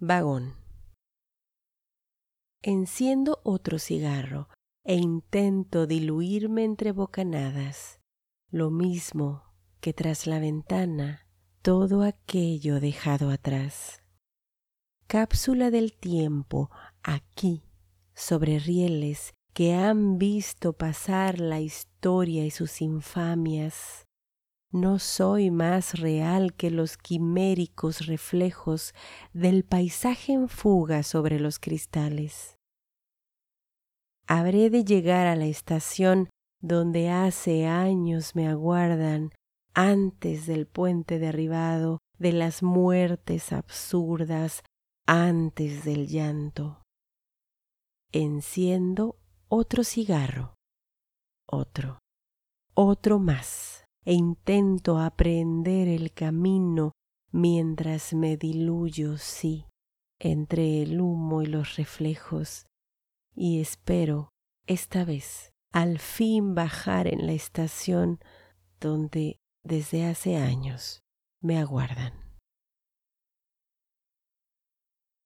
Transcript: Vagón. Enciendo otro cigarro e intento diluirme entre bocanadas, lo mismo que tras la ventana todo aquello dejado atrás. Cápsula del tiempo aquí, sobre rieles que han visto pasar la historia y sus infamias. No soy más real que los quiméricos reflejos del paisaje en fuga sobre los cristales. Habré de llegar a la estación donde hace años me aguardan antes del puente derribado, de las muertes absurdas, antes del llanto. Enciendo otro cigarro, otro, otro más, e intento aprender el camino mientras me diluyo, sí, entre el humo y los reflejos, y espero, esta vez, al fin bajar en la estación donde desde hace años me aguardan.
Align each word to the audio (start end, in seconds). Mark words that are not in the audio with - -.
Vagón. 0.00 0.54
Enciendo 2.62 3.40
otro 3.42 3.80
cigarro 3.80 4.48
e 4.84 4.94
intento 4.94 5.88
diluirme 5.88 6.62
entre 6.62 6.92
bocanadas, 6.92 7.98
lo 8.48 8.70
mismo 8.70 9.42
que 9.80 9.92
tras 9.92 10.28
la 10.28 10.38
ventana 10.38 11.26
todo 11.62 12.04
aquello 12.04 12.78
dejado 12.78 13.30
atrás. 13.30 14.04
Cápsula 15.08 15.72
del 15.72 15.92
tiempo 15.92 16.70
aquí, 17.02 17.64
sobre 18.14 18.60
rieles 18.60 19.34
que 19.52 19.74
han 19.74 20.16
visto 20.16 20.74
pasar 20.74 21.40
la 21.40 21.58
historia 21.58 22.46
y 22.46 22.52
sus 22.52 22.82
infamias. 22.82 24.07
No 24.70 24.98
soy 24.98 25.50
más 25.50 25.98
real 25.98 26.52
que 26.52 26.70
los 26.70 26.98
quiméricos 26.98 28.06
reflejos 28.06 28.92
del 29.32 29.64
paisaje 29.64 30.32
en 30.32 30.48
fuga 30.48 31.02
sobre 31.02 31.40
los 31.40 31.58
cristales. 31.58 32.58
Habré 34.26 34.68
de 34.68 34.84
llegar 34.84 35.26
a 35.26 35.36
la 35.36 35.46
estación 35.46 36.28
donde 36.60 37.08
hace 37.08 37.66
años 37.66 38.34
me 38.34 38.46
aguardan 38.46 39.30
antes 39.74 40.46
del 40.46 40.66
puente 40.66 41.18
derribado, 41.18 41.98
de 42.18 42.32
las 42.32 42.62
muertes 42.62 43.52
absurdas, 43.52 44.62
antes 45.06 45.84
del 45.84 46.08
llanto. 46.08 46.82
Enciendo 48.12 49.16
otro 49.48 49.84
cigarro, 49.84 50.54
otro, 51.46 52.00
otro 52.74 53.18
más, 53.18 53.77
e 54.08 54.14
intento 54.14 54.98
aprender 54.98 55.86
el 55.86 56.14
camino 56.14 56.92
mientras 57.30 58.14
me 58.14 58.38
diluyo, 58.38 59.18
sí, 59.18 59.66
entre 60.18 60.80
el 60.80 60.98
humo 60.98 61.42
y 61.42 61.46
los 61.46 61.76
reflejos, 61.76 62.64
y 63.34 63.60
espero, 63.60 64.30
esta 64.66 65.04
vez, 65.04 65.52
al 65.72 65.98
fin 65.98 66.54
bajar 66.54 67.06
en 67.06 67.26
la 67.26 67.32
estación 67.32 68.18
donde 68.80 69.40
desde 69.62 70.06
hace 70.06 70.38
años 70.38 71.02
me 71.42 71.58
aguardan. 71.58 72.27